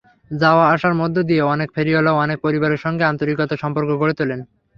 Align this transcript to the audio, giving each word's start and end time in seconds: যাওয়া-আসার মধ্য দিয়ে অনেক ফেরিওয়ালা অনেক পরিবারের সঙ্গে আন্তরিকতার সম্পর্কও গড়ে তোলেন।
যাওয়া-আসার 0.31 0.93
মধ্য 0.93 1.17
দিয়ে 1.29 1.43
অনেক 1.53 1.69
ফেরিওয়ালা 1.75 2.11
অনেক 2.23 2.37
পরিবারের 2.45 2.83
সঙ্গে 2.85 3.03
আন্তরিকতার 3.03 3.61
সম্পর্কও 3.63 3.99
গড়ে 4.01 4.15
তোলেন। 4.19 4.39